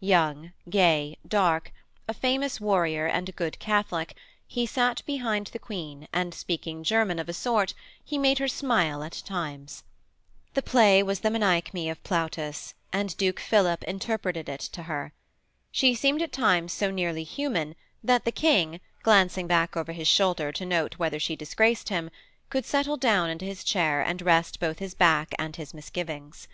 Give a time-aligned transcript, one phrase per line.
[0.00, 1.70] Young, gay, dark,
[2.08, 7.18] a famous warrior and a good Catholic, he sat behind the Queen and speaking German
[7.18, 9.82] of a sort he made her smile at times.
[10.54, 15.12] The play was the Menechmi of Plautus, and Duke Philip interpreted it to her.
[15.70, 20.52] She seemed at times so nearly human that the King, glancing back over his shoulder
[20.52, 22.08] to note whether she disgraced him,
[22.48, 26.48] could settle down into his chair and rest both his back and his misgivings.